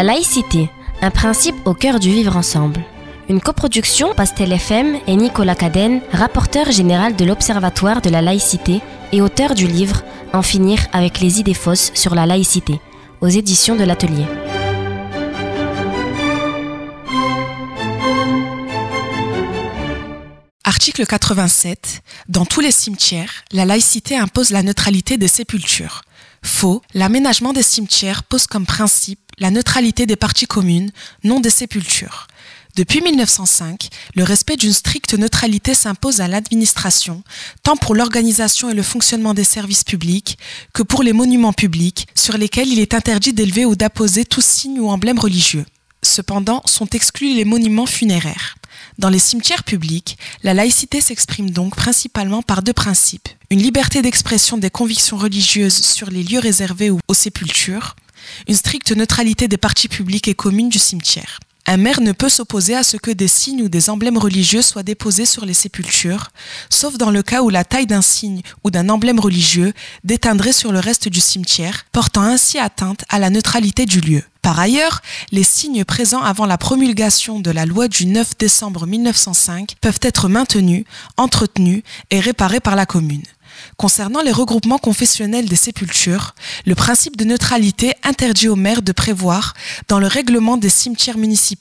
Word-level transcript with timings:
La 0.00 0.14
laïcité, 0.14 0.70
un 1.02 1.10
principe 1.10 1.56
au 1.66 1.74
cœur 1.74 2.00
du 2.00 2.08
vivre 2.10 2.34
ensemble. 2.34 2.80
Une 3.28 3.42
coproduction 3.42 4.14
Pastel 4.14 4.50
FM 4.50 4.96
et 5.06 5.14
Nicolas 5.14 5.54
Cadenne, 5.54 6.00
rapporteur 6.10 6.72
général 6.72 7.16
de 7.16 7.26
l'Observatoire 7.26 8.00
de 8.00 8.08
la 8.08 8.22
laïcité 8.22 8.80
et 9.12 9.20
auteur 9.20 9.54
du 9.54 9.66
livre 9.66 10.00
En 10.32 10.40
finir 10.40 10.78
avec 10.94 11.20
les 11.20 11.38
idées 11.38 11.52
fausses 11.52 11.90
sur 11.92 12.14
la 12.14 12.24
laïcité, 12.24 12.80
aux 13.20 13.28
éditions 13.28 13.76
de 13.76 13.84
l'Atelier. 13.84 14.24
Article 20.80 21.04
87. 21.04 22.00
Dans 22.30 22.46
tous 22.46 22.60
les 22.60 22.70
cimetières, 22.70 23.44
la 23.52 23.66
laïcité 23.66 24.16
impose 24.16 24.48
la 24.48 24.62
neutralité 24.62 25.18
des 25.18 25.28
sépultures. 25.28 26.00
Faux, 26.42 26.80
l'aménagement 26.94 27.52
des 27.52 27.62
cimetières 27.62 28.22
pose 28.22 28.46
comme 28.46 28.64
principe 28.64 29.20
la 29.36 29.50
neutralité 29.50 30.06
des 30.06 30.16
parties 30.16 30.46
communes, 30.46 30.90
non 31.22 31.38
des 31.38 31.50
sépultures. 31.50 32.28
Depuis 32.76 33.02
1905, 33.02 33.90
le 34.14 34.24
respect 34.24 34.56
d'une 34.56 34.72
stricte 34.72 35.12
neutralité 35.12 35.74
s'impose 35.74 36.22
à 36.22 36.28
l'administration, 36.28 37.22
tant 37.62 37.76
pour 37.76 37.94
l'organisation 37.94 38.70
et 38.70 38.74
le 38.74 38.82
fonctionnement 38.82 39.34
des 39.34 39.44
services 39.44 39.84
publics 39.84 40.38
que 40.72 40.82
pour 40.82 41.02
les 41.02 41.12
monuments 41.12 41.52
publics 41.52 42.08
sur 42.14 42.38
lesquels 42.38 42.68
il 42.68 42.78
est 42.78 42.94
interdit 42.94 43.34
d'élever 43.34 43.66
ou 43.66 43.76
d'apposer 43.76 44.24
tout 44.24 44.40
signe 44.40 44.80
ou 44.80 44.88
emblème 44.88 45.18
religieux. 45.18 45.66
Cependant, 46.02 46.62
sont 46.64 46.86
exclus 46.86 47.34
les 47.34 47.44
monuments 47.44 47.84
funéraires. 47.84 48.56
Dans 49.00 49.08
les 49.08 49.18
cimetières 49.18 49.64
publics, 49.64 50.18
la 50.42 50.52
laïcité 50.52 51.00
s'exprime 51.00 51.48
donc 51.48 51.74
principalement 51.74 52.42
par 52.42 52.62
deux 52.62 52.74
principes. 52.74 53.30
Une 53.48 53.62
liberté 53.62 54.02
d'expression 54.02 54.58
des 54.58 54.68
convictions 54.68 55.16
religieuses 55.16 55.72
sur 55.72 56.10
les 56.10 56.22
lieux 56.22 56.38
réservés 56.38 56.90
aux 56.90 57.14
sépultures, 57.14 57.96
une 58.46 58.54
stricte 58.54 58.92
neutralité 58.92 59.48
des 59.48 59.56
parties 59.56 59.88
publiques 59.88 60.28
et 60.28 60.34
communes 60.34 60.68
du 60.68 60.78
cimetière. 60.78 61.40
Un 61.72 61.76
maire 61.76 62.00
ne 62.00 62.10
peut 62.10 62.28
s'opposer 62.28 62.74
à 62.74 62.82
ce 62.82 62.96
que 62.96 63.12
des 63.12 63.28
signes 63.28 63.62
ou 63.62 63.68
des 63.68 63.90
emblèmes 63.90 64.18
religieux 64.18 64.60
soient 64.60 64.82
déposés 64.82 65.24
sur 65.24 65.44
les 65.44 65.54
sépultures, 65.54 66.30
sauf 66.68 66.98
dans 66.98 67.12
le 67.12 67.22
cas 67.22 67.42
où 67.42 67.48
la 67.48 67.62
taille 67.62 67.86
d'un 67.86 68.02
signe 68.02 68.42
ou 68.64 68.72
d'un 68.72 68.88
emblème 68.88 69.20
religieux 69.20 69.72
déteindrait 70.02 70.52
sur 70.52 70.72
le 70.72 70.80
reste 70.80 71.06
du 71.06 71.20
cimetière, 71.20 71.86
portant 71.92 72.22
ainsi 72.22 72.58
atteinte 72.58 73.04
à 73.08 73.20
la 73.20 73.30
neutralité 73.30 73.86
du 73.86 74.00
lieu. 74.00 74.24
Par 74.42 74.58
ailleurs, 74.58 75.00
les 75.30 75.44
signes 75.44 75.84
présents 75.84 76.22
avant 76.22 76.44
la 76.44 76.58
promulgation 76.58 77.38
de 77.38 77.52
la 77.52 77.66
loi 77.66 77.86
du 77.86 78.04
9 78.04 78.36
décembre 78.36 78.88
1905 78.88 79.76
peuvent 79.80 80.00
être 80.02 80.28
maintenus, 80.28 80.84
entretenus 81.16 81.84
et 82.10 82.18
réparés 82.18 82.58
par 82.58 82.74
la 82.74 82.84
commune. 82.84 83.22
Concernant 83.76 84.22
les 84.22 84.32
regroupements 84.32 84.78
confessionnels 84.78 85.48
des 85.48 85.56
sépultures, 85.56 86.34
le 86.66 86.74
principe 86.74 87.16
de 87.16 87.24
neutralité 87.24 87.94
interdit 88.02 88.48
au 88.48 88.56
maire 88.56 88.82
de 88.82 88.92
prévoir, 88.92 89.54
dans 89.88 89.98
le 89.98 90.06
règlement 90.06 90.56
des 90.56 90.68
cimetières 90.68 91.18
municipaux, 91.18 91.60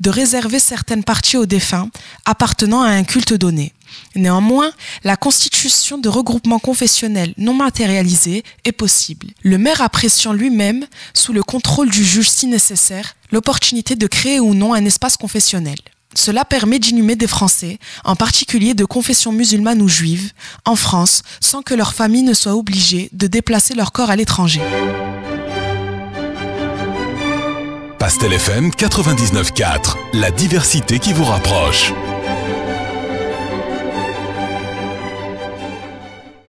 de 0.00 0.10
réserver 0.10 0.58
certaines 0.58 1.04
parties 1.04 1.36
aux 1.36 1.46
défunts 1.46 1.90
appartenant 2.24 2.82
à 2.82 2.90
un 2.90 3.04
culte 3.04 3.34
donné. 3.34 3.72
Néanmoins, 4.14 4.70
la 5.04 5.16
constitution 5.16 5.98
de 5.98 6.08
regroupements 6.08 6.58
confessionnels 6.58 7.34
non 7.38 7.54
matérialisés 7.54 8.44
est 8.64 8.72
possible. 8.72 9.28
Le 9.42 9.58
maire 9.58 9.80
appréciant 9.80 10.32
lui-même, 10.32 10.86
sous 11.14 11.32
le 11.32 11.42
contrôle 11.42 11.90
du 11.90 12.04
juge 12.04 12.30
si 12.30 12.46
nécessaire, 12.46 13.14
l'opportunité 13.30 13.96
de 13.96 14.06
créer 14.06 14.40
ou 14.40 14.54
non 14.54 14.74
un 14.74 14.84
espace 14.84 15.16
confessionnel. 15.16 15.78
Cela 16.16 16.46
permet 16.46 16.78
d'inhumer 16.78 17.14
des 17.14 17.26
Français, 17.26 17.78
en 18.04 18.16
particulier 18.16 18.72
de 18.72 18.86
confession 18.86 19.32
musulmane 19.32 19.82
ou 19.82 19.88
juive, 19.88 20.32
en 20.64 20.74
France, 20.74 21.22
sans 21.40 21.60
que 21.60 21.74
leur 21.74 21.92
famille 21.92 22.22
ne 22.22 22.32
soit 22.32 22.54
obligée 22.56 23.10
de 23.12 23.26
déplacer 23.26 23.74
leur 23.74 23.92
corps 23.92 24.10
à 24.10 24.16
l'étranger. 24.16 24.62
Pastel 27.98 28.32
FM 28.32 28.70
99.4, 28.70 29.96
la 30.14 30.30
diversité 30.30 30.98
qui 30.98 31.12
vous 31.12 31.24
rapproche. 31.24 31.92